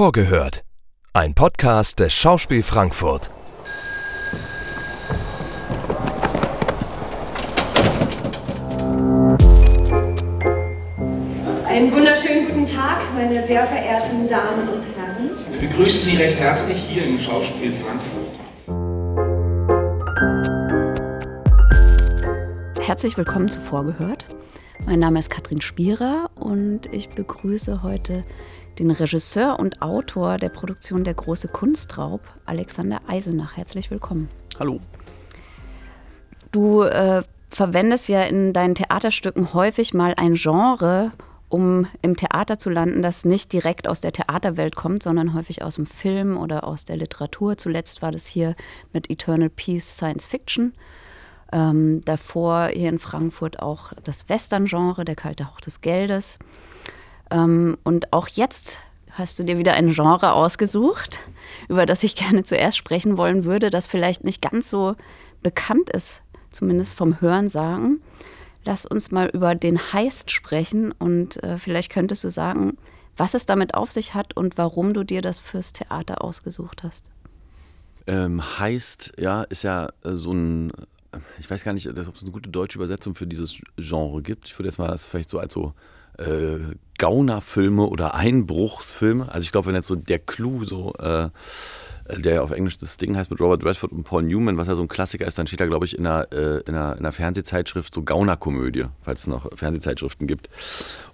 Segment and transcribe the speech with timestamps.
[0.00, 0.64] Vorgehört.
[1.12, 3.30] Ein Podcast des Schauspiel Frankfurt.
[11.66, 15.32] Einen wunderschönen guten Tag, meine sehr verehrten Damen und Herren.
[15.50, 18.40] Wir begrüßen Sie recht herzlich hier im Schauspiel Frankfurt.
[22.80, 24.24] Herzlich willkommen zu Vorgehört.
[24.86, 28.24] Mein Name ist Katrin Spierer und ich begrüße heute
[28.80, 33.56] den Regisseur und Autor der Produktion Der große Kunstraub, Alexander Eisenach.
[33.56, 34.30] Herzlich willkommen.
[34.58, 34.80] Hallo.
[36.50, 41.12] Du äh, verwendest ja in deinen Theaterstücken häufig mal ein Genre,
[41.50, 45.74] um im Theater zu landen, das nicht direkt aus der Theaterwelt kommt, sondern häufig aus
[45.74, 47.58] dem Film oder aus der Literatur.
[47.58, 48.56] Zuletzt war das hier
[48.94, 50.72] mit Eternal Peace Science Fiction.
[51.52, 56.38] Ähm, davor hier in Frankfurt auch das Western-Genre, der kalte Hauch des Geldes.
[57.30, 58.78] Ähm, und auch jetzt
[59.12, 61.20] hast du dir wieder ein Genre ausgesucht,
[61.68, 64.96] über das ich gerne zuerst sprechen wollen würde, das vielleicht nicht ganz so
[65.42, 68.00] bekannt ist, zumindest vom Hörensagen.
[68.64, 72.76] Lass uns mal über den Heist sprechen und äh, vielleicht könntest du sagen,
[73.16, 77.10] was es damit auf sich hat und warum du dir das fürs Theater ausgesucht hast.
[78.06, 80.72] Ähm, heißt, ja, ist ja äh, so ein,
[81.38, 84.48] ich weiß gar nicht, ob es eine gute deutsche Übersetzung für dieses Genre gibt.
[84.48, 85.74] Ich würde jetzt mal das vielleicht so als so
[86.20, 89.32] äh, Gaunerfilme oder Einbruchsfilme.
[89.32, 91.30] Also ich glaube, wenn jetzt so der Clou so äh,
[92.18, 94.82] der auf Englisch das Ding heißt mit Robert Redford und Paul Newman, was ja so
[94.82, 97.12] ein Klassiker ist, dann steht da, glaube ich, in einer, äh, in, einer, in einer
[97.12, 100.48] Fernsehzeitschrift so Gaunerkomödie, falls es noch Fernsehzeitschriften gibt.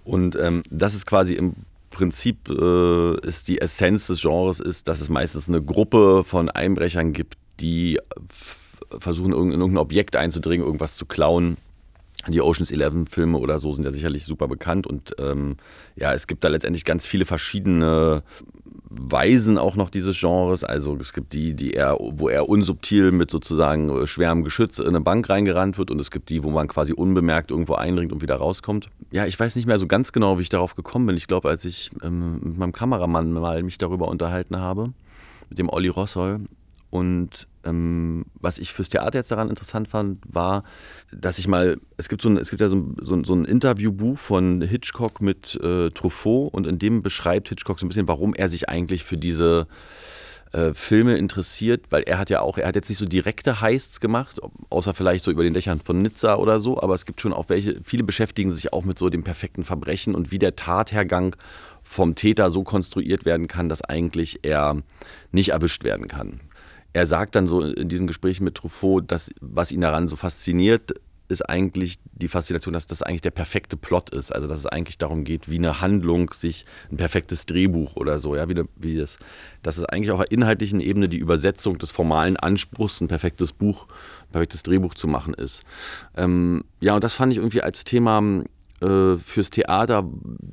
[0.05, 1.55] Und ähm, das ist quasi im
[1.91, 7.12] Prinzip äh, ist die Essenz des Genres, ist, dass es meistens eine Gruppe von Einbrechern
[7.12, 7.99] gibt, die
[8.99, 11.57] versuchen, in irgendein Objekt einzudringen, irgendwas zu klauen
[12.33, 15.57] die Oceans 11 Filme oder so sind ja sicherlich super bekannt und ähm,
[15.97, 18.23] ja, es gibt da letztendlich ganz viele verschiedene
[18.89, 20.65] Weisen auch noch dieses Genres.
[20.65, 25.01] Also es gibt die, die eher, wo eher unsubtil mit sozusagen schwerem Geschütz in eine
[25.01, 28.37] Bank reingerannt wird und es gibt die, wo man quasi unbemerkt irgendwo eindringt und wieder
[28.37, 28.89] rauskommt.
[29.11, 31.17] Ja, ich weiß nicht mehr so ganz genau, wie ich darauf gekommen bin.
[31.17, 34.93] Ich glaube, als ich ähm, mit meinem Kameramann mal mich darüber unterhalten habe,
[35.49, 36.41] mit dem Olli Rossol,
[36.91, 40.65] und ähm, was ich fürs Theater jetzt daran interessant fand, war,
[41.12, 43.44] dass ich mal, es gibt so ein, es gibt ja so ein, so so ein
[43.44, 48.34] Interviewbuch von Hitchcock mit äh, Truffaut und in dem beschreibt Hitchcock so ein bisschen, warum
[48.34, 49.66] er sich eigentlich für diese
[50.53, 54.00] äh, Filme interessiert, weil er hat ja auch, er hat jetzt nicht so direkte Heists
[54.00, 54.41] gemacht,
[54.71, 57.49] außer vielleicht so über den Dächern von Nizza oder so, aber es gibt schon auch
[57.49, 61.37] welche, viele beschäftigen sich auch mit so dem perfekten Verbrechen und wie der Tathergang
[61.82, 64.82] vom Täter so konstruiert werden kann, dass eigentlich er
[65.31, 66.41] nicht erwischt werden kann
[66.97, 70.95] er sagt dann so in diesen Gesprächen mit Truffaut, dass was ihn daran so fasziniert,
[71.29, 74.33] ist eigentlich die Faszination, dass das eigentlich der perfekte Plot ist.
[74.33, 78.35] Also dass es eigentlich darum geht, wie eine Handlung sich ein perfektes Drehbuch oder so,
[78.35, 79.19] ja, wie, wie das,
[79.62, 83.89] dass es eigentlich auf einer inhaltlichen Ebene die Übersetzung des formalen Anspruchs, ein perfektes Buch,
[84.29, 85.65] ein perfektes Drehbuch zu machen ist.
[86.17, 88.23] Ähm, ja, und das fand ich irgendwie als Thema
[88.81, 90.04] äh, fürs Theater,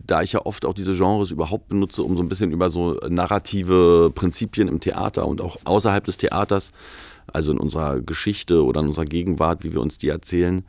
[0.06, 2.94] da ich ja oft auch diese Genres überhaupt benutze, um so ein bisschen über so
[3.09, 6.72] narrative Prinzipien im Theater und auch außerhalb des Theaters,
[7.31, 10.63] also in unserer Geschichte oder in unserer Gegenwart, wie wir uns die erzählen,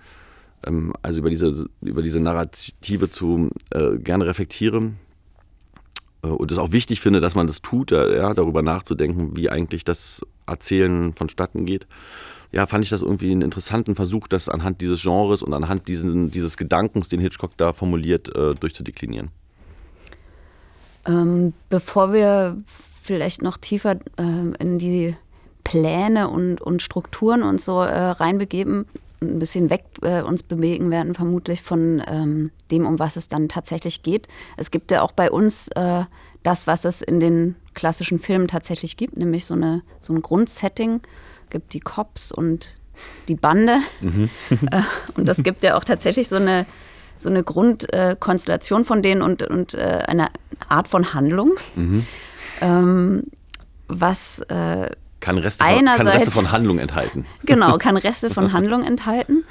[0.67, 4.93] ähm, also über diese, über diese Narrative zu äh, gerne reflektiere.
[6.23, 9.49] Äh, und es auch wichtig finde, dass man das tut, äh, ja, darüber nachzudenken, wie
[9.49, 11.87] eigentlich das Erzählen vonstatten geht
[12.55, 16.31] ja, fand ich das irgendwie einen interessanten Versuch, das anhand dieses Genres und anhand diesen,
[16.31, 19.31] dieses Gedankens, den Hitchcock da formuliert, äh, durchzudeklinieren.
[21.05, 22.57] Ähm, bevor wir
[23.03, 25.17] vielleicht noch tiefer äh, in die
[25.65, 28.87] Pläne und, und Strukturen und so äh, reinbegeben,
[29.21, 33.49] ein bisschen weg äh, uns bewegen werden, vermutlich von ähm, dem, um was es dann
[33.49, 34.29] tatsächlich geht.
[34.57, 36.05] Es gibt ja auch bei uns äh,
[36.45, 41.01] das, was es in den klassischen Filmen tatsächlich gibt, nämlich so, eine, so ein Grundsetting
[41.55, 42.77] gibt die Cops und
[43.29, 43.79] die Bande.
[44.01, 44.29] Mhm.
[44.71, 44.83] Äh,
[45.17, 46.67] und das gibt ja auch tatsächlich so eine,
[47.17, 50.29] so eine Grundkonstellation von denen und, und äh, eine
[50.69, 51.53] Art von Handlung.
[51.77, 52.07] Mhm.
[52.61, 53.23] Ähm,
[53.87, 54.91] was äh,
[55.21, 57.25] kann, Reste von, kann Reste von Handlung enthalten.
[57.45, 59.45] Genau, kann Reste von Handlung enthalten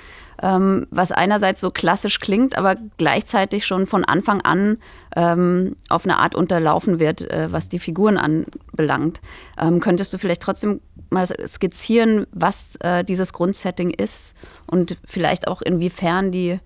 [0.44, 4.78] ähm, was einerseits so klassisch klingt, aber gleichzeitig schon von Anfang an
[5.16, 9.22] ähm, auf eine Art unterlaufen wird, äh, was die Figuren anbelangt.
[9.58, 14.36] Ähm, könntest du vielleicht trotzdem mal skizzieren, was äh, dieses Grundsetting ist
[14.68, 16.60] und vielleicht auch inwiefern die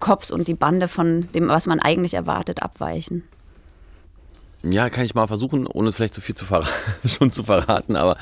[0.00, 3.24] Cops und die Bande von dem, was man eigentlich erwartet, abweichen?
[4.62, 6.46] Ja, kann ich mal versuchen, ohne vielleicht zu viel zu
[7.04, 8.16] schon zu verraten, aber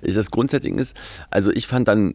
[0.00, 0.96] das Grundsetting ist,
[1.30, 2.14] also ich fand dann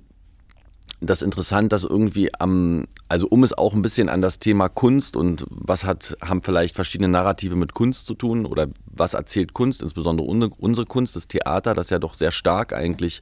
[0.99, 5.15] das interessant, dass irgendwie am, also um es auch ein bisschen an das Thema Kunst
[5.15, 9.81] und was hat, haben vielleicht verschiedene Narrative mit Kunst zu tun oder was erzählt Kunst,
[9.81, 13.21] insbesondere unsere Kunst, das Theater, das ja doch sehr stark eigentlich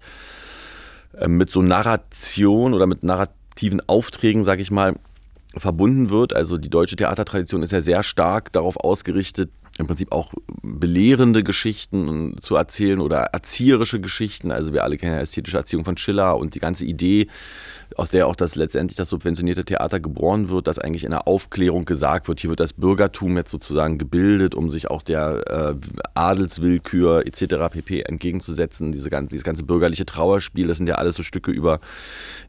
[1.17, 4.95] äh, mit so Narration oder mit narrativen Aufträgen, sag ich mal,
[5.57, 6.33] verbunden wird.
[6.33, 12.38] Also die deutsche Theatertradition ist ja sehr stark darauf ausgerichtet, im Prinzip auch belehrende Geschichten
[12.39, 14.51] zu erzählen oder erzieherische Geschichten.
[14.51, 17.27] Also wir alle kennen ja ästhetische Erziehung von Schiller und die ganze Idee,
[17.98, 21.83] aus der auch das letztendlich das subventionierte Theater geboren wird, dass eigentlich in der Aufklärung
[21.83, 25.75] gesagt wird, hier wird das Bürgertum jetzt sozusagen gebildet, um sich auch der äh,
[26.13, 27.69] Adelswillkür etc.
[27.69, 28.01] pp.
[28.01, 28.94] entgegenzusetzen.
[28.94, 31.81] Diese ganze, dieses ganze bürgerliche Trauerspiel, das sind ja alles so Stücke über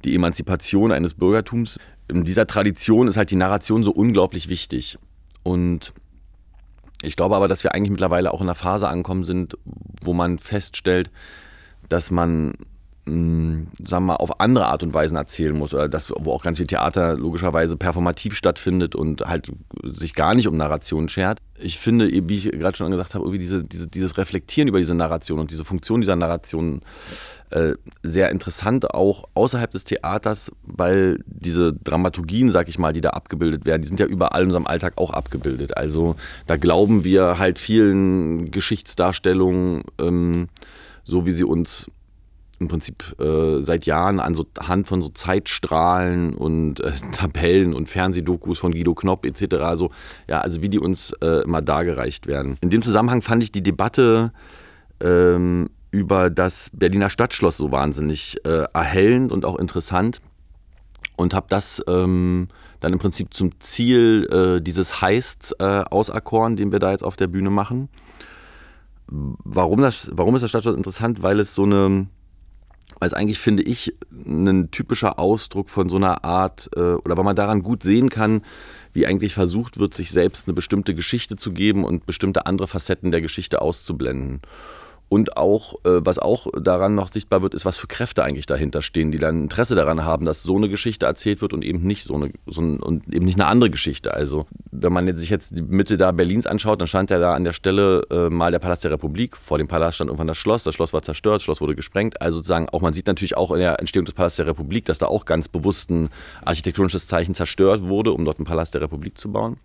[0.04, 1.80] die Emanzipation eines Bürgertums.
[2.06, 4.96] In dieser Tradition ist halt die Narration so unglaublich wichtig.
[5.42, 5.92] Und
[7.02, 9.56] ich glaube aber, dass wir eigentlich mittlerweile auch in einer Phase ankommen sind,
[10.00, 11.10] wo man feststellt,
[11.88, 12.54] dass man
[13.06, 15.72] sagen wir mal, auf andere Art und Weisen erzählen muss.
[15.72, 19.52] Oder das, wo auch ganz viel Theater logischerweise performativ stattfindet und halt
[19.84, 21.38] sich gar nicht um Narration schert.
[21.58, 24.94] Ich finde, wie ich gerade schon gesagt habe, irgendwie diese, diese, dieses Reflektieren über diese
[24.94, 26.82] Narration und diese Funktion dieser Narration
[27.50, 33.10] äh, sehr interessant, auch außerhalb des Theaters, weil diese Dramaturgien, sag ich mal, die da
[33.10, 35.76] abgebildet werden, die sind ja überall in unserem Alltag auch abgebildet.
[35.76, 36.16] Also
[36.48, 40.48] da glauben wir halt vielen Geschichtsdarstellungen, ähm,
[41.04, 41.88] so wie sie uns
[42.58, 47.88] im Prinzip äh, seit Jahren an so Hand von so Zeitstrahlen und äh, Tabellen und
[47.88, 49.56] Fernsehdokus von Guido Knopp etc.
[49.56, 49.90] Also,
[50.26, 52.56] ja, also wie die uns äh, immer dargereicht werden.
[52.60, 54.32] In dem Zusammenhang fand ich die Debatte
[55.00, 60.20] ähm, über das Berliner Stadtschloss so wahnsinnig äh, erhellend und auch interessant
[61.16, 62.48] und habe das ähm,
[62.80, 67.16] dann im Prinzip zum Ziel äh, dieses Heists äh, auserkoren, den wir da jetzt auf
[67.16, 67.88] der Bühne machen.
[69.08, 71.22] Warum, das, warum ist das Stadtschloss interessant?
[71.22, 72.08] Weil es so eine
[72.98, 77.24] weil es eigentlich, finde ich, ein typischer Ausdruck von so einer Art, äh, oder weil
[77.24, 78.42] man daran gut sehen kann,
[78.92, 83.10] wie eigentlich versucht wird, sich selbst eine bestimmte Geschichte zu geben und bestimmte andere Facetten
[83.10, 84.40] der Geschichte auszublenden.
[85.08, 88.82] Und auch, äh, was auch daran noch sichtbar wird, ist, was für Kräfte eigentlich dahinter
[88.82, 92.02] stehen, die dann Interesse daran haben, dass so eine Geschichte erzählt wird und eben nicht
[92.02, 94.14] so eine, so ein, und eben nicht eine andere Geschichte.
[94.14, 97.44] Also, wenn man sich jetzt die Mitte da Berlins anschaut, dann stand ja da an
[97.44, 99.36] der Stelle äh, mal der Palast der Republik.
[99.36, 100.64] Vor dem Palast stand irgendwann das Schloss.
[100.64, 102.20] Das Schloss war zerstört, das Schloss wurde gesprengt.
[102.20, 104.98] Also sozusagen auch, man sieht natürlich auch in der Entstehung des Palasts der Republik, dass
[104.98, 106.08] da auch ganz bewusst ein
[106.44, 109.58] architektonisches Zeichen zerstört wurde, um dort einen Palast der Republik zu bauen.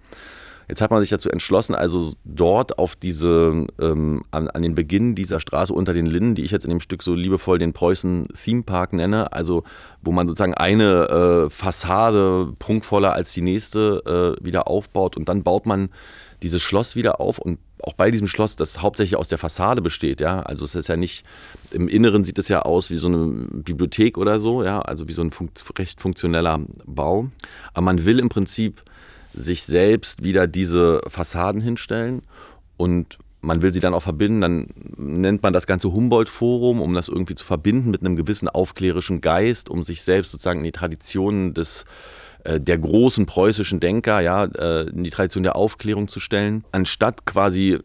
[0.71, 5.15] Jetzt hat man sich dazu entschlossen, also dort auf diese, ähm, an, an, den Beginn
[5.15, 8.29] dieser Straße unter den Linden, die ich jetzt in dem Stück so liebevoll den Preußen
[8.41, 9.65] Theme Park nenne, also
[10.01, 15.43] wo man sozusagen eine äh, Fassade prunkvoller als die nächste äh, wieder aufbaut und dann
[15.43, 15.89] baut man
[16.41, 20.21] dieses Schloss wieder auf und auch bei diesem Schloss, das hauptsächlich aus der Fassade besteht,
[20.21, 21.25] ja, also es ist ja nicht,
[21.71, 25.13] im Inneren sieht es ja aus wie so eine Bibliothek oder so, ja, also wie
[25.13, 27.27] so ein fun recht funktioneller Bau,
[27.73, 28.85] aber man will im Prinzip
[29.33, 32.23] sich selbst wieder diese Fassaden hinstellen
[32.77, 34.67] und man will sie dann auch verbinden, dann
[34.97, 39.69] nennt man das ganze Humboldt-Forum, um das irgendwie zu verbinden mit einem gewissen aufklärischen Geist,
[39.69, 41.85] um sich selbst sozusagen in die Traditionen des
[42.43, 47.25] äh, der großen preußischen Denker, ja, äh, in die Tradition der Aufklärung zu stellen, anstatt
[47.25, 47.79] quasi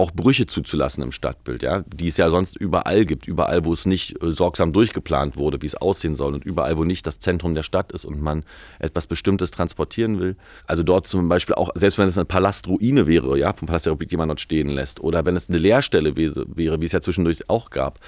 [0.00, 3.84] auch Brüche zuzulassen im Stadtbild, ja, die es ja sonst überall gibt, überall, wo es
[3.84, 7.54] nicht äh, sorgsam durchgeplant wurde, wie es aussehen soll und überall, wo nicht das Zentrum
[7.54, 8.44] der Stadt ist und man
[8.78, 10.36] etwas Bestimmtes transportieren will.
[10.66, 13.92] Also dort zum Beispiel auch, selbst wenn es eine Palastruine wäre, ja, vom Palast der
[13.92, 17.02] Republik, die man dort stehen lässt, oder wenn es eine Leerstelle wäre, wie es ja
[17.02, 18.00] zwischendurch auch gab,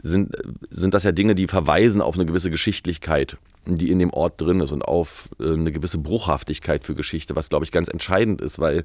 [0.00, 0.36] sind,
[0.70, 3.36] sind das ja Dinge, die verweisen auf eine gewisse Geschichtlichkeit
[3.66, 7.48] die in dem Ort drin ist und auf äh, eine gewisse Bruchhaftigkeit für Geschichte, was
[7.48, 8.84] glaube ich ganz entscheidend ist, weil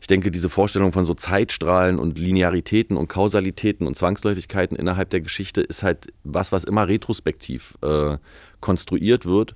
[0.00, 5.20] ich denke, diese Vorstellung von so Zeitstrahlen und Linearitäten und Kausalitäten und Zwangsläufigkeiten innerhalb der
[5.20, 8.18] Geschichte ist halt was, was immer retrospektiv äh,
[8.60, 9.54] konstruiert wird.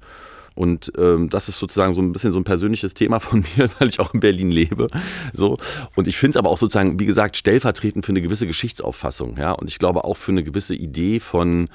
[0.54, 3.88] Und ähm, das ist sozusagen so ein bisschen so ein persönliches Thema von mir, weil
[3.88, 4.86] ich auch in Berlin lebe.
[5.32, 5.58] So.
[5.96, 9.36] Und ich finde es aber auch sozusagen, wie gesagt, stellvertretend für eine gewisse Geschichtsauffassung.
[9.36, 9.52] Ja?
[9.52, 11.68] Und ich glaube auch für eine gewisse Idee von,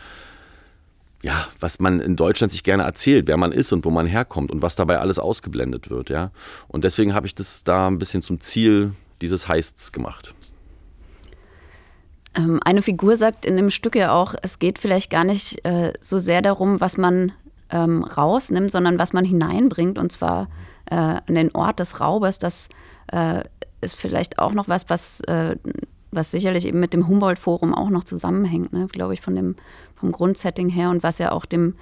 [1.21, 4.51] ja, was man in Deutschland sich gerne erzählt, wer man ist und wo man herkommt
[4.51, 6.31] und was dabei alles ausgeblendet wird, ja.
[6.67, 10.33] Und deswegen habe ich das da ein bisschen zum Ziel dieses Heists gemacht.
[12.35, 15.93] Ähm, eine Figur sagt in dem Stück ja auch, es geht vielleicht gar nicht äh,
[15.99, 17.33] so sehr darum, was man
[17.69, 20.47] ähm, rausnimmt, sondern was man hineinbringt und zwar
[20.85, 22.39] äh, an den Ort des Raubes.
[22.39, 22.69] Das
[23.07, 23.43] äh,
[23.81, 25.55] ist vielleicht auch noch was, was, äh,
[26.11, 28.88] was sicherlich eben mit dem Humboldt-Forum auch noch zusammenhängt, ne?
[28.88, 29.55] glaube ich, von dem
[29.99, 31.75] vom Grundsetting her und was ja auch dem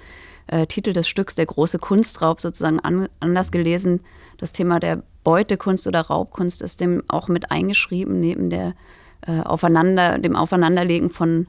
[0.48, 4.00] äh, Titel des Stücks, der große Kunstraub, sozusagen an, anders gelesen,
[4.38, 8.74] das Thema der Beutekunst oder Raubkunst ist dem auch mit eingeschrieben, neben der,
[9.26, 11.46] äh, Aufeinander, dem Aufeinanderlegen von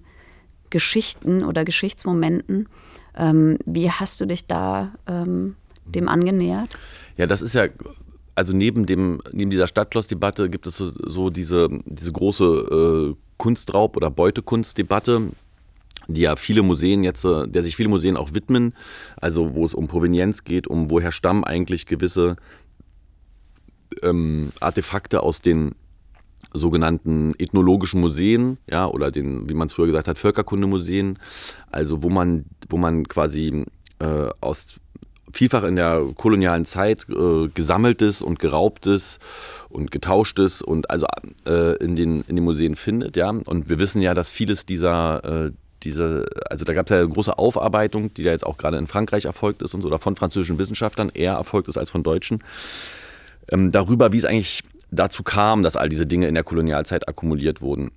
[0.69, 2.67] Geschichten oder Geschichtsmomenten.
[3.15, 6.69] Ähm, wie hast du dich da ähm, dem angenähert?
[7.17, 7.67] Ja, das ist ja,
[8.35, 13.97] also neben, dem, neben dieser Stadtschlossdebatte gibt es so, so diese, diese große äh, Kunstraub-
[13.97, 15.31] oder Beutekunstdebatte,
[16.13, 18.73] die ja viele Museen jetzt, äh, der sich viele Museen auch widmen,
[19.17, 22.35] also wo es um Provenienz geht, um woher stammen eigentlich gewisse
[24.03, 25.75] ähm, Artefakte aus den
[26.53, 31.19] sogenannten ethnologischen Museen, ja, oder den, wie man es früher gesagt hat, Völkerkundemuseen,
[31.71, 33.65] also wo man, wo man quasi
[33.99, 34.79] äh, aus
[35.31, 39.19] vielfach in der kolonialen Zeit äh, gesammeltes und geraubtes
[39.69, 41.05] und getauschtes und also
[41.45, 43.29] äh, in, den, in den Museen findet, ja.
[43.29, 45.51] Und wir wissen ja, dass vieles dieser äh,
[45.83, 48.87] diese, also da gab es ja eine große Aufarbeitung, die da jetzt auch gerade in
[48.87, 52.43] Frankreich erfolgt ist und so, oder von französischen Wissenschaftlern eher erfolgt ist als von Deutschen,
[53.51, 57.61] ähm, darüber, wie es eigentlich dazu kam, dass all diese Dinge in der Kolonialzeit akkumuliert
[57.61, 57.91] wurden.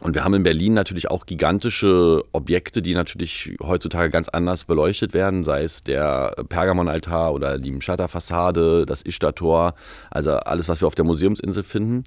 [0.00, 5.12] Und wir haben in Berlin natürlich auch gigantische Objekte, die natürlich heutzutage ganz anders beleuchtet
[5.12, 9.74] werden, sei es der Pergamonaltar oder die Mschatta-Fassade, das Ishtar-Tor,
[10.10, 12.04] also alles, was wir auf der Museumsinsel finden.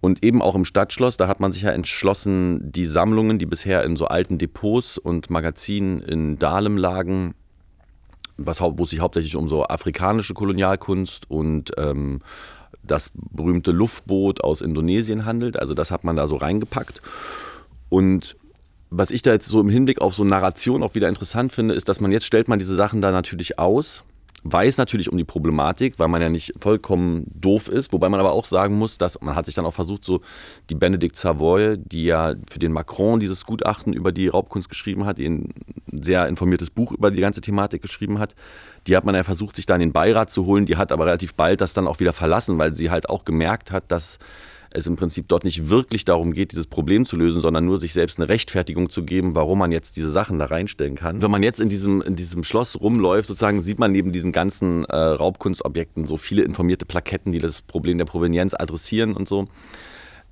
[0.00, 3.84] Und eben auch im Stadtschloss, da hat man sich ja entschlossen, die Sammlungen, die bisher
[3.84, 7.34] in so alten Depots und Magazinen in Dahlem lagen,
[8.38, 12.20] was, wo es sich hauptsächlich um so afrikanische Kolonialkunst und ähm,
[12.82, 15.58] das berühmte Luftboot aus Indonesien handelt.
[15.58, 17.02] Also das hat man da so reingepackt.
[17.90, 18.36] Und
[18.88, 21.88] was ich da jetzt so im Hinblick auf so Narration auch wieder interessant finde, ist,
[21.90, 24.02] dass man jetzt stellt man diese Sachen da natürlich aus
[24.44, 28.32] weiß natürlich um die Problematik, weil man ja nicht vollkommen doof ist, wobei man aber
[28.32, 30.20] auch sagen muss, dass man hat sich dann auch versucht, so
[30.70, 35.18] die Benedikt Savoy, die ja für den Macron dieses Gutachten über die Raubkunst geschrieben hat,
[35.18, 35.52] die ein
[35.92, 38.34] sehr informiertes Buch über die ganze Thematik geschrieben hat,
[38.86, 41.06] die hat man ja versucht, sich da in den Beirat zu holen, die hat aber
[41.06, 44.18] relativ bald das dann auch wieder verlassen, weil sie halt auch gemerkt hat, dass
[44.72, 47.92] es im Prinzip dort nicht wirklich darum geht, dieses Problem zu lösen, sondern nur sich
[47.92, 51.22] selbst eine Rechtfertigung zu geben, warum man jetzt diese Sachen da reinstellen kann.
[51.22, 54.84] Wenn man jetzt in diesem, in diesem Schloss rumläuft, sozusagen, sieht man neben diesen ganzen
[54.84, 59.48] äh, Raubkunstobjekten so viele informierte Plaketten, die das Problem der Provenienz adressieren und so.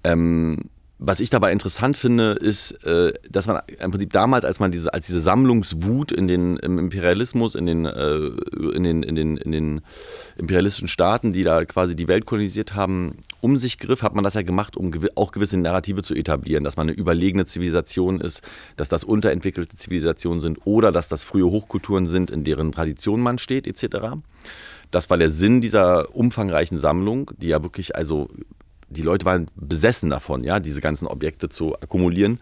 [0.04, 4.72] Ähm, was ich dabei interessant finde, ist, äh, dass man im Prinzip damals, als man
[4.72, 8.16] diese, als diese Sammlungswut in den, im Imperialismus, in den, äh,
[8.74, 9.80] in, den, in, den, in den
[10.36, 14.34] imperialistischen Staaten, die da quasi die Welt kolonisiert haben, um sich griff, hat man das
[14.34, 18.42] ja gemacht, um auch gewisse Narrative zu etablieren, dass man eine überlegene Zivilisation ist,
[18.76, 23.38] dass das unterentwickelte Zivilisationen sind oder dass das frühe Hochkulturen sind, in deren Tradition man
[23.38, 24.16] steht, etc.
[24.90, 28.28] Das war der Sinn dieser umfangreichen Sammlung, die ja wirklich also
[28.90, 32.40] die Leute waren besessen davon, ja, diese ganzen Objekte zu akkumulieren.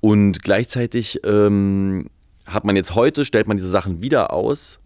[0.00, 2.08] Und gleichzeitig ähm,
[2.46, 4.80] hat man jetzt heute, stellt man diese Sachen wieder aus,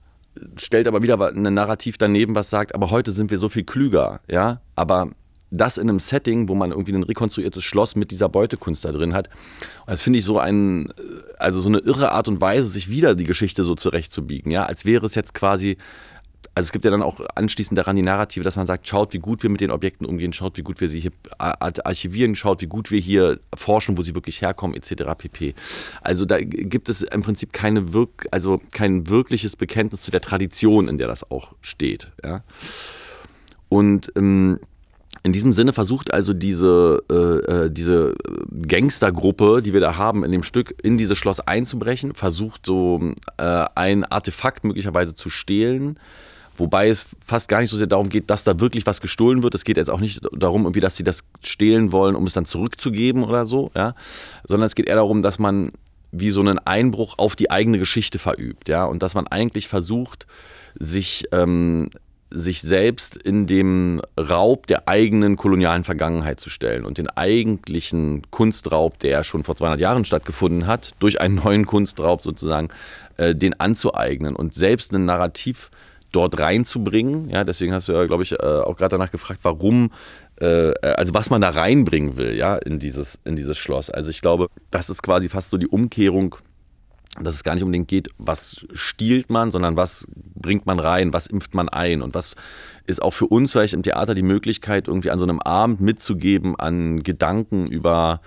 [0.56, 4.20] stellt aber wieder ein Narrativ daneben, was sagt, aber heute sind wir so viel klüger,
[4.30, 5.10] ja, aber
[5.50, 9.14] das in einem Setting, wo man irgendwie ein rekonstruiertes Schloss mit dieser Beutekunst da drin
[9.14, 9.30] hat.
[9.86, 10.92] Das finde ich so ein,
[11.38, 14.84] also so eine irre Art und Weise, sich wieder die Geschichte so zurechtzubiegen, ja, als
[14.84, 15.78] wäre es jetzt quasi
[16.56, 19.18] also es gibt ja dann auch anschließend daran die Narrative, dass man sagt, schaut, wie
[19.18, 22.66] gut wir mit den Objekten umgehen, schaut, wie gut wir sie hier archivieren, schaut, wie
[22.66, 25.04] gut wir hier forschen, wo sie wirklich herkommen, etc.
[25.18, 25.54] pp.
[26.00, 30.88] Also da gibt es im Prinzip keine Wirk also kein wirkliches Bekenntnis zu der Tradition,
[30.88, 32.10] in der das auch steht.
[32.24, 32.42] Ja?
[33.68, 34.58] Und ähm,
[35.24, 38.14] in diesem Sinne versucht also diese, äh, äh diese
[38.66, 43.66] Gangstergruppe, die wir da haben, in dem Stück in dieses Schloss einzubrechen, versucht so äh,
[43.74, 45.98] ein Artefakt möglicherweise zu stehlen,
[46.58, 49.54] Wobei es fast gar nicht so sehr darum geht, dass da wirklich was gestohlen wird.
[49.54, 52.46] Es geht jetzt auch nicht darum, irgendwie, dass sie das stehlen wollen, um es dann
[52.46, 53.94] zurückzugeben oder so, ja.
[54.44, 55.72] Sondern es geht eher darum, dass man
[56.12, 58.84] wie so einen Einbruch auf die eigene Geschichte verübt, ja.
[58.84, 60.26] Und dass man eigentlich versucht,
[60.78, 61.90] sich, ähm,
[62.30, 68.98] sich selbst in dem Raub der eigenen kolonialen Vergangenheit zu stellen und den eigentlichen Kunstraub,
[68.98, 72.68] der schon vor 200 Jahren stattgefunden hat, durch einen neuen Kunstraub sozusagen,
[73.16, 75.70] äh, den anzueignen und selbst ein Narrativ
[76.16, 77.28] dort reinzubringen.
[77.28, 79.90] Ja, deswegen hast du ja, glaube ich, äh, auch gerade danach gefragt, warum,
[80.40, 83.90] äh, also was man da reinbringen will, ja, in dieses, in dieses Schloss.
[83.90, 86.36] Also ich glaube, das ist quasi fast so die Umkehrung,
[87.20, 91.26] dass es gar nicht unbedingt geht, was stiehlt man, sondern was bringt man rein, was
[91.26, 92.34] impft man ein und was
[92.86, 96.56] ist auch für uns vielleicht im Theater die Möglichkeit, irgendwie an so einem Abend mitzugeben
[96.56, 98.20] an Gedanken über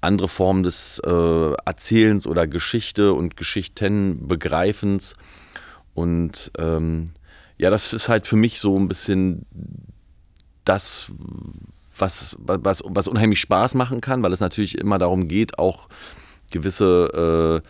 [0.00, 5.14] andere Formen des äh, Erzählens oder Geschichte und Geschichtenbegreifens.
[5.94, 7.10] Und ähm,
[7.58, 9.44] ja, das ist halt für mich so ein bisschen
[10.64, 11.10] das,
[11.98, 15.88] was, was, was unheimlich Spaß machen kann, weil es natürlich immer darum geht, auch
[16.50, 17.68] gewisse äh,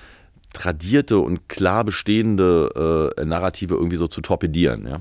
[0.52, 4.86] tradierte und klar bestehende äh, Narrative irgendwie so zu torpedieren.
[4.86, 5.00] Ja,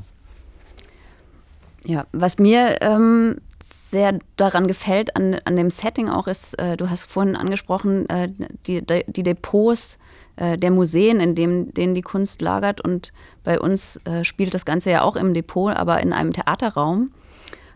[1.84, 6.90] ja was mir ähm, sehr daran gefällt, an, an dem Setting auch ist, äh, du
[6.90, 8.30] hast vorhin angesprochen, äh,
[8.66, 9.98] die, die Depots
[10.38, 12.82] äh, der Museen, in dem, denen die Kunst lagert.
[12.82, 13.12] Und
[13.44, 17.12] bei uns äh, spielt das Ganze ja auch im Depot, aber in einem Theaterraum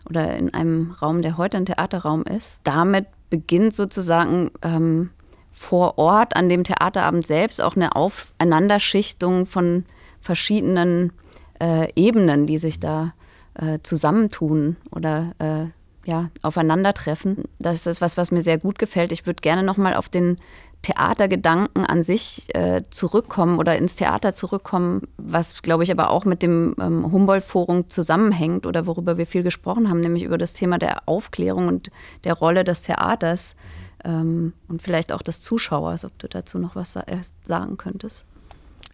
[0.10, 2.62] oder in einem Raum, der heute ein Theaterraum ist.
[2.64, 5.10] Damit beginnt sozusagen ähm,
[5.52, 9.86] vor Ort an dem Theaterabend selbst auch eine Aufeinanderschichtung von
[10.20, 11.14] verschiedenen
[11.62, 13.14] äh, Ebenen, die sich da
[13.56, 15.66] äh, zusammentun oder äh,
[16.10, 17.44] ja, aufeinandertreffen.
[17.60, 19.12] Das ist was, was mir sehr gut gefällt.
[19.12, 20.38] Ich würde gerne nochmal auf den
[20.82, 26.42] Theatergedanken an sich äh, zurückkommen oder ins Theater zurückkommen, was, glaube ich, aber auch mit
[26.42, 31.08] dem ähm, Humboldt-Forum zusammenhängt oder worüber wir viel gesprochen haben, nämlich über das Thema der
[31.08, 31.92] Aufklärung und
[32.24, 33.56] der Rolle des Theaters
[34.04, 37.04] ähm, und vielleicht auch des Zuschauers, ob du dazu noch was sa
[37.44, 38.26] sagen könntest.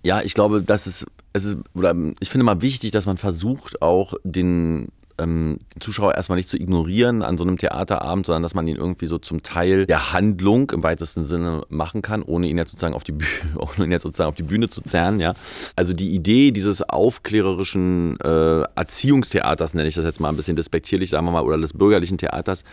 [0.04, 3.82] Ja, ich glaube, das ist, es ist, oder ich finde mal wichtig, dass man versucht,
[3.82, 8.54] auch den ähm, den Zuschauer erstmal nicht zu ignorieren an so einem Theaterabend, sondern dass
[8.54, 12.58] man ihn irgendwie so zum Teil der Handlung im weitesten Sinne machen kann, ohne ihn
[12.58, 15.34] jetzt sozusagen auf die Bühne, ohne ihn jetzt sozusagen auf die Bühne zu zerren, ja.
[15.76, 21.10] Also die Idee dieses aufklärerischen äh, Erziehungstheaters, nenne ich das jetzt mal ein bisschen despektierlich,
[21.10, 22.64] sagen wir mal, oder des bürgerlichen Theaters,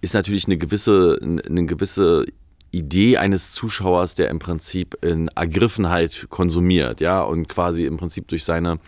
[0.00, 2.26] ist natürlich eine gewisse, eine gewisse
[2.72, 8.44] Idee eines Zuschauers, der im Prinzip in Ergriffenheit konsumiert, ja, und quasi im Prinzip durch
[8.44, 8.78] seine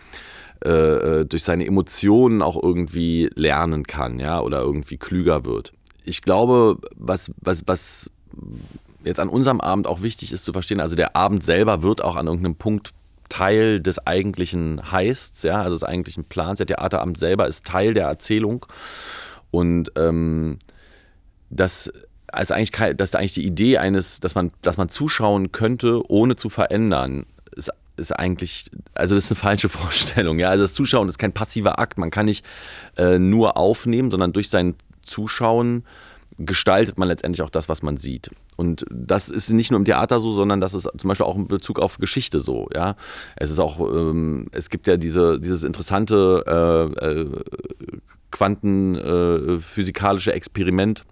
[0.63, 5.73] äh, äh, durch seine Emotionen auch irgendwie lernen kann, ja, oder irgendwie klüger wird.
[6.05, 8.11] Ich glaube, was, was, was
[9.03, 12.15] jetzt an unserem Abend auch wichtig ist zu verstehen, also der Abend selber wird auch
[12.15, 12.93] an irgendeinem Punkt
[13.29, 16.59] Teil des eigentlichen Heists, ja, also des eigentlichen Plans.
[16.59, 18.65] Der Theaterabend selber ist Teil der Erzählung.
[19.49, 20.59] Und ähm,
[21.49, 21.91] das
[22.31, 26.49] als eigentlich, dass eigentlich die Idee eines, dass man, dass man zuschauen könnte, ohne zu
[26.49, 27.25] verändern,
[27.97, 30.39] ist eigentlich, also das ist eine falsche Vorstellung.
[30.39, 30.49] Ja?
[30.49, 31.97] Also das Zuschauen ist kein passiver Akt.
[31.97, 32.45] Man kann nicht
[32.97, 35.83] äh, nur aufnehmen, sondern durch sein Zuschauen
[36.39, 38.31] gestaltet man letztendlich auch das, was man sieht.
[38.55, 41.47] Und das ist nicht nur im Theater so, sondern das ist zum Beispiel auch in
[41.47, 42.69] Bezug auf Geschichte so.
[42.73, 42.95] Ja,
[43.35, 47.29] es ist auch, ähm, es gibt ja diese, dieses interessante äh, äh,
[48.31, 51.05] quantenphysikalische äh, Experiment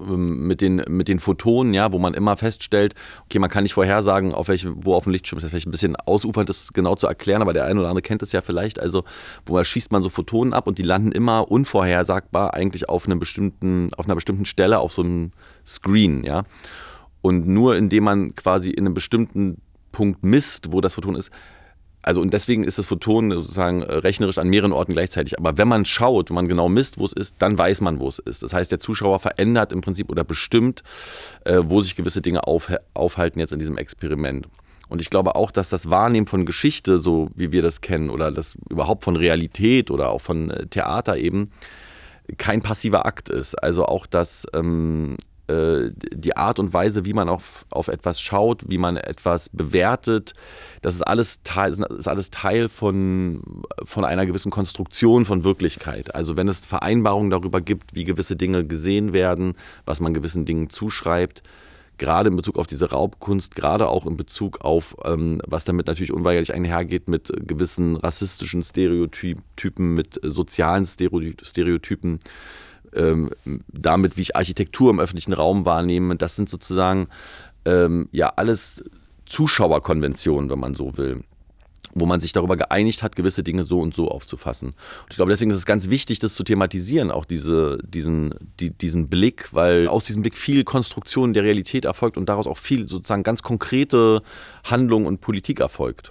[0.00, 4.34] mit den, mit den Photonen, ja, wo man immer feststellt, okay, man kann nicht vorhersagen,
[4.34, 5.44] auf welche, wo auf dem Lichtschirm ist.
[5.44, 8.02] Das ist vielleicht ein bisschen ausufernd, das genau zu erklären, aber der eine oder andere
[8.02, 8.80] kennt es ja vielleicht.
[8.80, 9.04] Also,
[9.46, 13.18] wo man schießt man so Photonen ab und die landen immer unvorhersagbar eigentlich auf einem
[13.18, 15.32] bestimmten, auf einer bestimmten Stelle auf so einem
[15.66, 16.44] Screen, ja.
[17.22, 19.60] Und nur indem man quasi in einem bestimmten
[19.92, 21.30] Punkt misst, wo das Photon ist,
[22.02, 25.38] also und deswegen ist das Photon sozusagen äh, rechnerisch an mehreren Orten gleichzeitig.
[25.38, 28.08] Aber wenn man schaut, wenn man genau misst, wo es ist, dann weiß man, wo
[28.08, 28.42] es ist.
[28.42, 30.82] Das heißt, der Zuschauer verändert im Prinzip oder bestimmt,
[31.44, 34.46] äh, wo sich gewisse Dinge auf, aufhalten jetzt in diesem Experiment.
[34.88, 38.32] Und ich glaube auch, dass das Wahrnehmen von Geschichte, so wie wir das kennen, oder
[38.32, 41.52] das überhaupt von Realität oder auch von äh, Theater eben,
[42.38, 43.54] kein passiver Akt ist.
[43.54, 45.16] Also auch, dass ähm,
[45.50, 50.34] äh, die Art und Weise, wie man auf, auf etwas schaut, wie man etwas bewertet,
[50.82, 56.14] das ist alles Teil, ist alles Teil von, von einer gewissen Konstruktion von Wirklichkeit.
[56.14, 60.70] Also wenn es Vereinbarungen darüber gibt, wie gewisse Dinge gesehen werden, was man gewissen Dingen
[60.70, 61.42] zuschreibt,
[61.98, 66.12] gerade in Bezug auf diese Raubkunst, gerade auch in Bezug auf, ähm, was damit natürlich
[66.12, 72.20] unweigerlich einhergeht, mit gewissen rassistischen Stereotypen, mit sozialen Stereotypen,
[72.94, 73.30] ähm,
[73.68, 76.16] damit, wie ich Architektur im öffentlichen Raum wahrnehme.
[76.16, 77.08] Das sind sozusagen
[77.64, 78.84] ähm, ja alles
[79.26, 81.22] Zuschauerkonventionen, wenn man so will
[81.94, 84.68] wo man sich darüber geeinigt hat, gewisse Dinge so und so aufzufassen.
[84.68, 88.70] Und ich glaube, deswegen ist es ganz wichtig, das zu thematisieren, auch diese, diesen, die,
[88.70, 92.88] diesen Blick, weil aus diesem Blick viel Konstruktion der Realität erfolgt und daraus auch viel
[92.88, 94.22] sozusagen ganz konkrete
[94.64, 96.10] Handlung und Politik erfolgt.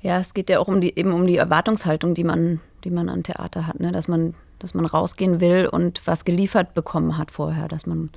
[0.00, 3.08] Ja, es geht ja auch um die, eben um die Erwartungshaltung, die man, die man
[3.08, 3.90] an Theater hat, ne?
[3.90, 8.10] dass man dass man rausgehen will und was geliefert bekommen hat vorher, dass man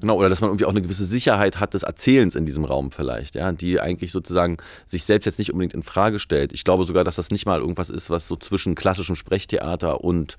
[0.00, 2.90] genau oder dass man irgendwie auch eine gewisse Sicherheit hat des Erzählens in diesem Raum
[2.90, 6.52] vielleicht, ja, die eigentlich sozusagen sich selbst jetzt nicht unbedingt in Frage stellt.
[6.52, 10.36] Ich glaube sogar, dass das nicht mal irgendwas ist, was so zwischen klassischem Sprechtheater und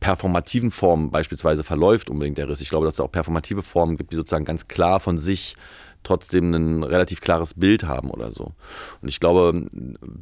[0.00, 2.60] performativen Formen beispielsweise verläuft unbedingt der Riss.
[2.60, 5.56] Ich glaube, dass es auch performative Formen gibt, die sozusagen ganz klar von sich
[6.02, 8.52] trotzdem ein relativ klares Bild haben oder so.
[9.00, 9.66] Und ich glaube,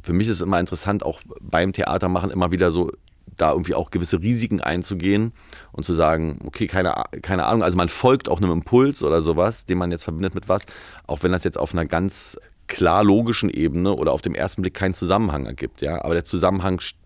[0.01, 2.91] für mich ist es immer interessant, auch beim Theatermachen immer wieder so
[3.37, 5.33] da irgendwie auch gewisse Risiken einzugehen
[5.71, 9.65] und zu sagen, okay, keine, keine Ahnung, also man folgt auch einem Impuls oder sowas,
[9.65, 10.65] den man jetzt verbindet mit was,
[11.07, 14.73] auch wenn das jetzt auf einer ganz klar logischen Ebene oder auf dem ersten Blick
[14.73, 16.97] keinen Zusammenhang ergibt, ja, aber der Zusammenhang st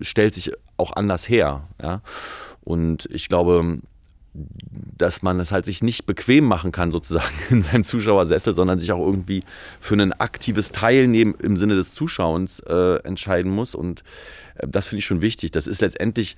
[0.00, 2.02] stellt sich auch anders her, ja,
[2.64, 3.80] und ich glaube,
[4.96, 8.92] dass man es halt sich nicht bequem machen kann, sozusagen in seinem Zuschauersessel, sondern sich
[8.92, 9.42] auch irgendwie
[9.80, 13.74] für ein aktives Teilnehmen im Sinne des Zuschauens äh, entscheiden muss.
[13.74, 14.02] Und
[14.66, 15.50] das finde ich schon wichtig.
[15.50, 16.36] Das ist letztendlich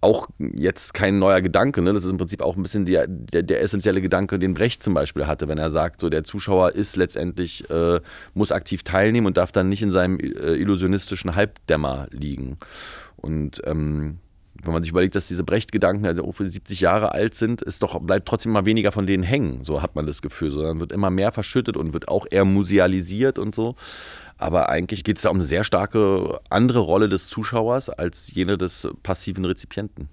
[0.00, 1.82] auch jetzt kein neuer Gedanke.
[1.82, 1.92] Ne?
[1.92, 4.94] Das ist im Prinzip auch ein bisschen die, der, der, essentielle Gedanke, den Brecht zum
[4.94, 8.00] Beispiel hatte, wenn er sagt, so der Zuschauer ist letztendlich, äh,
[8.32, 12.56] muss aktiv teilnehmen und darf dann nicht in seinem äh, illusionistischen Halbdämmer liegen.
[13.16, 14.18] Und ähm,
[14.62, 18.00] wenn man sich überlegt, dass diese Brecht-Gedanken also auch 70 Jahre alt sind, ist doch,
[18.00, 20.50] bleibt trotzdem mal weniger von denen hängen, so hat man das Gefühl.
[20.50, 23.76] Sondern wird immer mehr verschüttet und wird auch eher musealisiert und so.
[24.40, 28.56] Aber eigentlich geht es da um eine sehr starke andere Rolle des Zuschauers als jene
[28.56, 30.08] des passiven Rezipienten.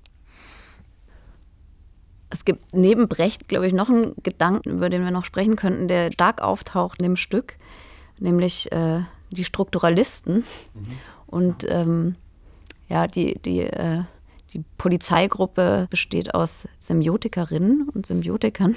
[2.30, 5.88] Es gibt neben Brecht, glaube ich, noch einen Gedanken, über den wir noch sprechen könnten,
[5.88, 7.56] der stark auftaucht in dem Stück,
[8.20, 9.00] nämlich äh,
[9.32, 10.44] die Strukturalisten.
[10.74, 10.88] Mhm.
[11.28, 12.16] Und ähm,
[12.90, 14.02] ja, die, die, äh,
[14.52, 18.76] die Polizeigruppe besteht aus Semiotikerinnen und Semiotikern.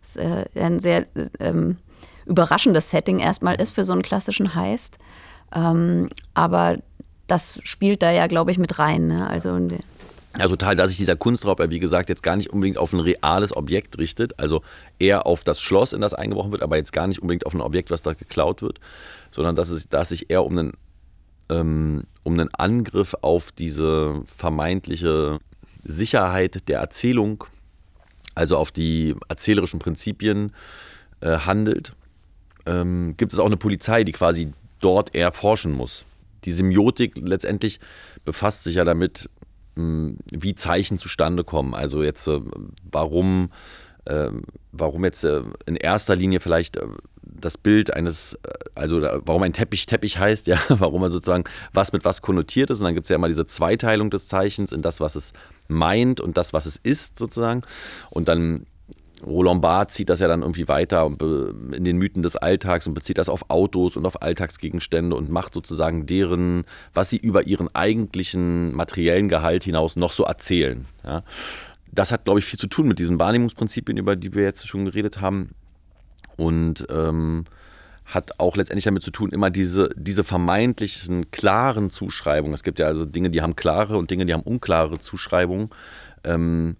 [0.00, 1.06] Das ist äh, ein sehr
[1.40, 1.78] ähm,
[2.26, 4.98] überraschendes Setting erstmal ist für so einen klassischen Heist.
[5.54, 6.78] Ähm, aber
[7.26, 9.06] das spielt da ja, glaube ich, mit rein.
[9.06, 9.26] Ne?
[9.26, 9.58] Also
[10.36, 13.56] ja, total, dass sich dieser Kunstraub wie gesagt, jetzt gar nicht unbedingt auf ein reales
[13.56, 14.62] Objekt richtet, also
[14.98, 17.60] eher auf das Schloss, in das eingebrochen wird, aber jetzt gar nicht unbedingt auf ein
[17.60, 18.80] Objekt, was da geklaut wird,
[19.30, 20.72] sondern dass es dass sich eher um einen,
[21.50, 25.38] ähm, um einen Angriff auf diese vermeintliche
[25.84, 27.44] Sicherheit der Erzählung,
[28.34, 30.52] also auf die erzählerischen Prinzipien
[31.20, 31.94] äh, handelt
[32.66, 36.04] ähm, gibt es auch eine Polizei, die quasi dort eher forschen muss.
[36.44, 37.80] Die Semiotik letztendlich
[38.24, 39.30] befasst sich ja damit,
[39.76, 41.74] hm, wie Zeichen zustande kommen.
[41.74, 42.40] Also jetzt, äh,
[42.90, 43.50] warum,
[44.04, 44.28] äh,
[44.72, 46.86] warum jetzt äh, in erster Linie vielleicht äh,
[47.22, 48.38] das Bild eines,
[48.74, 52.80] also warum ein Teppich Teppich heißt, ja, warum er sozusagen was mit was konnotiert ist.
[52.80, 55.32] Und dann gibt es ja immer diese Zweiteilung des Zeichens in das, was es
[55.68, 57.62] meint und das, was es ist, sozusagen.
[58.10, 58.66] Und dann
[59.26, 61.10] Roland Barth zieht das ja dann irgendwie weiter
[61.72, 65.54] in den Mythen des Alltags und bezieht das auf Autos und auf Alltagsgegenstände und macht
[65.54, 70.86] sozusagen deren, was sie über ihren eigentlichen materiellen Gehalt hinaus noch so erzählen.
[71.04, 71.22] Ja.
[71.90, 74.84] Das hat, glaube ich, viel zu tun mit diesen Wahrnehmungsprinzipien, über die wir jetzt schon
[74.84, 75.50] geredet haben.
[76.36, 77.44] Und ähm,
[78.04, 82.54] hat auch letztendlich damit zu tun, immer diese, diese vermeintlichen klaren Zuschreibungen.
[82.54, 85.70] Es gibt ja also Dinge, die haben klare und Dinge, die haben unklare Zuschreibungen.
[86.24, 86.76] Ähm,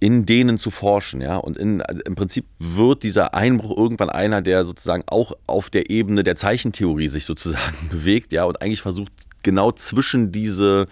[0.00, 1.36] in denen zu forschen, ja.
[1.36, 6.24] Und in, im Prinzip wird dieser Einbruch irgendwann einer, der sozusagen auch auf der Ebene
[6.24, 10.88] der Zeichentheorie sich sozusagen bewegt, ja, und eigentlich versucht, genau zwischen diese,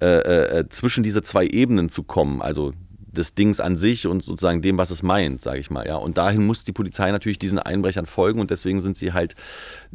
[0.00, 2.72] äh, äh, zwischen diese zwei Ebenen zu kommen, also
[3.10, 5.96] des Dings an sich und sozusagen dem, was es meint, sage ich mal, ja.
[5.96, 9.36] Und dahin muss die Polizei natürlich diesen Einbrechern folgen und deswegen sind sie halt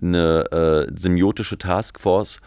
[0.01, 2.39] eine äh, semiotische Taskforce,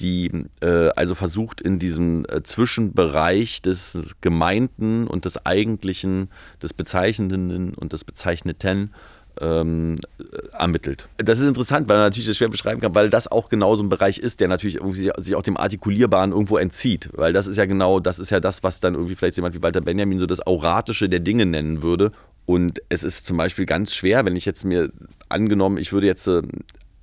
[0.00, 0.30] die
[0.60, 6.30] äh, also versucht, in diesem äh, Zwischenbereich des Gemeinten und des Eigentlichen,
[6.62, 8.92] des Bezeichnenden und des Bezeichneten
[9.40, 11.08] ähm, äh, ermittelt.
[11.18, 13.82] Das ist interessant, weil man natürlich das schwer beschreiben kann, weil das auch genau so
[13.82, 17.10] ein Bereich ist, der natürlich irgendwie sich auch dem Artikulierbaren irgendwo entzieht.
[17.12, 19.62] Weil das ist ja genau, das ist ja das, was dann irgendwie vielleicht jemand wie
[19.62, 22.12] Walter Benjamin so das Auratische der Dinge nennen würde.
[22.46, 24.90] Und es ist zum Beispiel ganz schwer, wenn ich jetzt mir
[25.28, 26.42] angenommen, ich würde jetzt äh,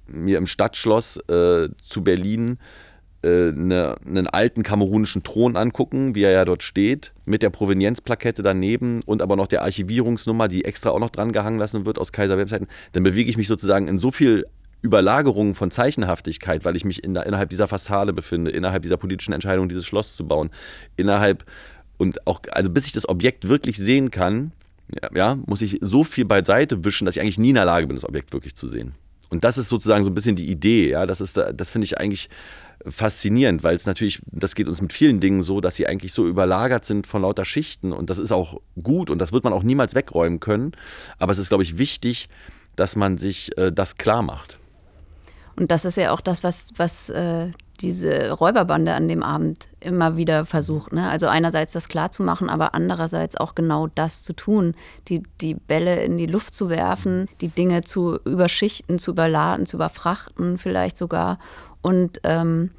[0.08, 2.58] mir im Stadtschloss äh, zu Berlin
[3.26, 8.44] äh, eine, einen alten kamerunischen Thron angucken, wie er ja dort steht, mit der Provenienzplakette
[8.44, 12.12] daneben und aber noch der Archivierungsnummer, die extra auch noch dran gehangen lassen wird aus
[12.12, 14.46] Kaiser Webseiten, dann bewege ich mich sozusagen in so viel
[14.84, 19.68] Überlagerungen von Zeichenhaftigkeit, weil ich mich in innerhalb dieser Fassade befinde, innerhalb dieser politischen Entscheidung,
[19.68, 20.52] dieses Schloss zu bauen,
[20.96, 21.44] innerhalb
[21.98, 24.52] und auch, also bis ich das Objekt wirklich sehen kann,
[25.02, 27.88] ja, ja, muss ich so viel beiseite wischen, dass ich eigentlich nie in der Lage
[27.88, 28.94] bin, das Objekt wirklich zu sehen.
[29.30, 31.98] Und das ist sozusagen so ein bisschen die Idee, ja, das ist, das finde ich
[31.98, 32.30] eigentlich
[32.88, 36.28] faszinierend, weil es natürlich, das geht uns mit vielen Dingen so, dass sie eigentlich so
[36.28, 39.64] überlagert sind von lauter Schichten und das ist auch gut und das wird man auch
[39.64, 40.74] niemals wegräumen können.
[41.18, 42.30] Aber es ist, glaube ich, wichtig,
[42.76, 44.60] dass man sich äh, das klar macht.
[45.56, 50.18] Und das ist ja auch das, was, was äh, diese Räuberbande an dem Abend immer
[50.18, 50.94] wieder versucht.
[50.94, 51.10] Ne?
[51.10, 54.76] Also einerseits das klar zu machen, aber andererseits auch genau das zu tun,
[55.08, 59.78] die, die Bälle in die Luft zu werfen, die Dinge zu überschichten, zu überladen, zu
[59.78, 61.40] überfrachten vielleicht sogar
[61.86, 62.72] und ähm,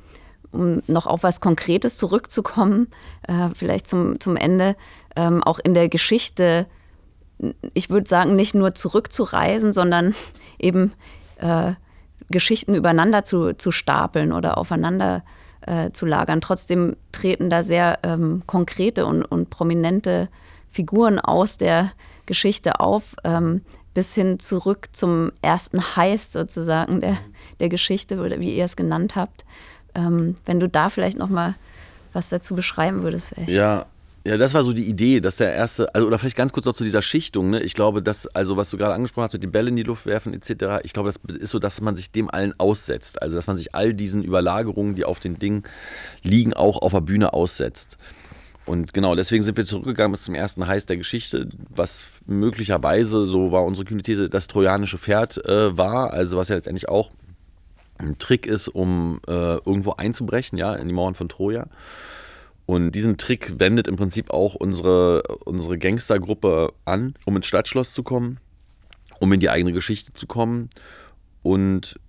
[0.50, 2.88] um noch auf was Konkretes zurückzukommen,
[3.28, 4.74] äh, vielleicht zum, zum Ende,
[5.14, 6.66] ähm, auch in der Geschichte,
[7.72, 10.16] ich würde sagen, nicht nur zurückzureisen, sondern
[10.58, 10.92] eben
[11.36, 11.74] äh,
[12.30, 15.22] Geschichten übereinander zu, zu stapeln oder aufeinander
[15.60, 16.40] äh, zu lagern.
[16.40, 20.28] Trotzdem treten da sehr ähm, konkrete und, und prominente
[20.68, 21.92] Figuren aus der
[22.26, 23.62] Geschichte auf, ähm,
[23.96, 27.16] bis hin zurück zum ersten Heist sozusagen der,
[27.60, 29.46] der Geschichte oder wie ihr es genannt habt.
[29.94, 31.54] Ähm, wenn du da vielleicht noch mal
[32.12, 33.28] was dazu beschreiben würdest.
[33.28, 33.48] Vielleicht.
[33.48, 33.86] Ja,
[34.26, 36.74] Ja, das war so die Idee, dass der erste, also oder vielleicht ganz kurz noch
[36.74, 37.48] zu dieser Schichtung.
[37.50, 37.62] Ne?
[37.62, 40.04] Ich glaube, dass, also was du gerade angesprochen hast mit den Bällen in die Luft
[40.04, 43.22] werfen etc., ich glaube, das ist so, dass man sich dem allen aussetzt.
[43.22, 45.62] Also dass man sich all diesen Überlagerungen, die auf den Dingen
[46.22, 47.98] liegen, auch auf der Bühne aussetzt.
[48.66, 53.52] Und genau, deswegen sind wir zurückgegangen bis zum ersten Heiß der Geschichte, was möglicherweise, so
[53.52, 57.10] war unsere Kühnethese, das trojanische Pferd äh, war, also was ja letztendlich auch
[57.98, 61.68] ein Trick ist, um äh, irgendwo einzubrechen, ja, in die Mauern von Troja.
[62.66, 68.02] Und diesen Trick wendet im Prinzip auch unsere, unsere Gangstergruppe an, um ins Stadtschloss zu
[68.02, 68.38] kommen,
[69.20, 70.68] um in die eigene Geschichte zu kommen.
[71.42, 72.00] Und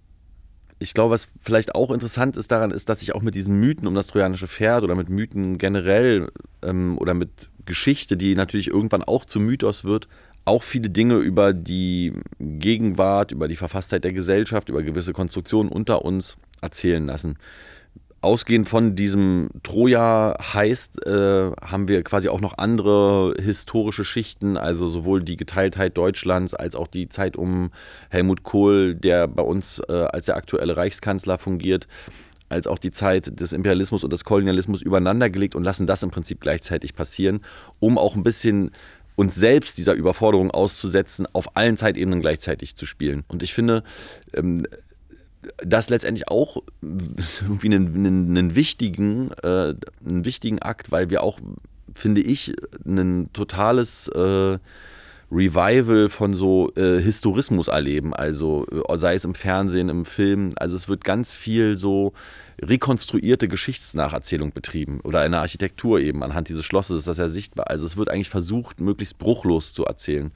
[0.80, 3.88] ich glaube, was vielleicht auch interessant ist daran, ist, dass sich auch mit diesen Mythen
[3.88, 6.30] um das trojanische Pferd oder mit Mythen generell
[6.62, 10.08] ähm, oder mit Geschichte, die natürlich irgendwann auch zum Mythos wird,
[10.46, 16.06] auch viele Dinge über die Gegenwart, über die Verfasstheit der Gesellschaft, über gewisse Konstruktionen unter
[16.06, 17.38] uns erzählen lassen
[18.22, 24.88] ausgehend von diesem Troja heißt, äh, haben wir quasi auch noch andere historische Schichten, also
[24.88, 27.72] sowohl die Geteiltheit Deutschlands als auch die Zeit um
[28.10, 31.88] Helmut Kohl, der bei uns äh, als der aktuelle Reichskanzler fungiert,
[32.50, 36.42] als auch die Zeit des Imperialismus und des Kolonialismus übereinandergelegt und lassen das im Prinzip
[36.42, 37.42] gleichzeitig passieren,
[37.80, 38.72] um auch ein bisschen
[39.16, 43.24] uns selbst dieser Überforderung auszusetzen, auf allen Zeitebenen gleichzeitig zu spielen.
[43.28, 43.84] Und ich finde,
[44.34, 44.66] ähm,
[45.58, 49.74] das letztendlich auch irgendwie einen, einen, einen wichtigen, äh,
[50.08, 51.40] einen wichtigen Akt, weil wir auch,
[51.94, 52.54] finde ich,
[52.86, 54.58] ein totales äh,
[55.30, 58.14] Revival von so äh, Historismus erleben.
[58.14, 60.52] Also äh, sei es im Fernsehen, im Film.
[60.56, 62.14] Also es wird ganz viel so
[62.62, 66.24] rekonstruierte Geschichtsnacherzählung betrieben oder in der Architektur eben.
[66.24, 67.70] Anhand dieses Schlosses ist das ja sichtbar.
[67.70, 70.32] Also es wird eigentlich versucht, möglichst bruchlos zu erzählen.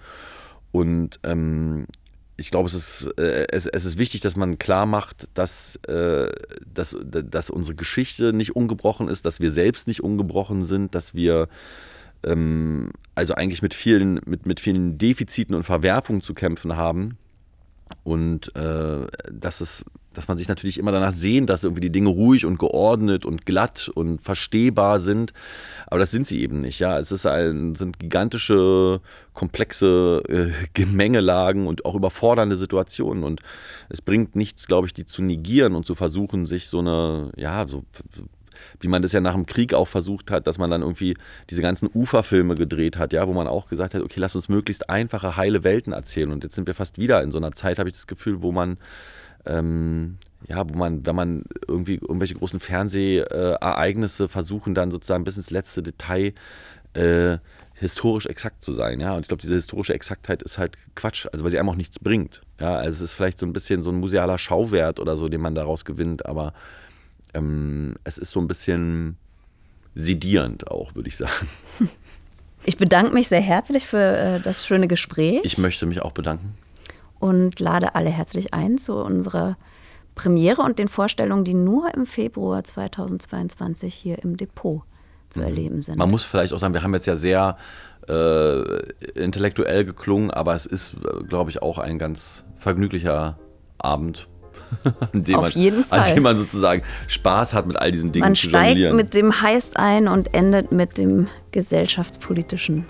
[0.72, 1.88] Und ähm,
[2.42, 6.32] ich glaube, es ist, äh, es, es, ist wichtig, dass man klar macht, dass, äh,
[6.66, 11.48] dass, dass unsere Geschichte nicht ungebrochen ist, dass wir selbst nicht ungebrochen sind, dass wir
[12.24, 17.18] ähm, also eigentlich mit vielen, mit, mit vielen Defiziten und Verwerfungen zu kämpfen haben.
[18.04, 22.10] Und äh, dass es dass man sich natürlich immer danach sehnt, dass irgendwie die Dinge
[22.10, 25.34] ruhig und geordnet und glatt und verstehbar sind.
[25.88, 26.80] Aber das sind sie eben nicht.
[26.80, 29.00] Ja, es ist ein, sind gigantische,
[29.34, 33.24] komplexe äh, Gemengelagen und auch überfordernde Situationen.
[33.24, 33.42] Und
[33.90, 37.66] es bringt nichts, glaube ich, die zu negieren und zu versuchen, sich so eine, ja,
[37.68, 37.84] so
[38.80, 41.16] wie man das ja nach dem Krieg auch versucht hat, dass man dann irgendwie
[41.50, 44.90] diese ganzen Uferfilme gedreht hat, ja, wo man auch gesagt hat, okay, lass uns möglichst
[44.90, 46.32] einfache, heile Welten erzählen.
[46.32, 48.52] Und jetzt sind wir fast wieder in so einer Zeit, habe ich das Gefühl, wo
[48.52, 48.78] man
[49.46, 55.52] ähm, ja, wo man, wenn man irgendwie irgendwelche großen Fernsehereignisse versuchen, dann sozusagen bis ins
[55.52, 56.34] letzte Detail
[56.94, 57.38] äh,
[57.74, 59.16] historisch exakt zu sein, ja.
[59.16, 62.00] Und ich glaube, diese historische Exaktheit ist halt Quatsch, also weil sie einem auch nichts
[62.00, 62.42] bringt.
[62.60, 65.42] Ja, also es ist vielleicht so ein bisschen so ein musealer Schauwert oder so, den
[65.42, 66.54] man daraus gewinnt, aber
[67.34, 69.18] ähm, es ist so ein bisschen
[69.96, 71.48] sedierend auch, würde ich sagen.
[72.64, 75.42] Ich bedanke mich sehr herzlich für äh, das schöne Gespräch.
[75.44, 76.56] Ich möchte mich auch bedanken
[77.22, 79.56] und lade alle herzlich ein zu unserer
[80.16, 84.82] Premiere und den Vorstellungen, die nur im Februar 2022 hier im Depot
[85.30, 85.46] zu mhm.
[85.46, 85.98] erleben sind.
[85.98, 87.58] Man muss vielleicht auch sagen, wir haben jetzt ja sehr
[88.10, 88.80] äh,
[89.14, 90.96] intellektuell geklungen, aber es ist,
[91.30, 93.40] glaube ich, auch ein ganz vergnüglicher
[93.78, 94.28] Abend.
[95.14, 96.00] an, dem Auf man, jeden Fall.
[96.00, 98.74] an dem man sozusagen Spaß hat, mit all diesen Dingen man zu jonglieren.
[98.74, 102.86] Man steigt mit dem Heist ein und endet mit dem gesellschaftspolitischen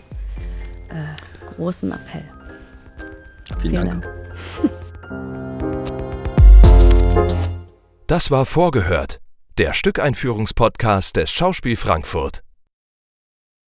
[0.90, 2.24] äh, großen Appell.
[3.60, 4.04] Vielen, Vielen Dank.
[4.04, 4.72] Dank.
[8.08, 9.22] Das war Vorgehört,
[9.58, 12.44] der Stückeinführungspodcast des Schauspiel Frankfurt.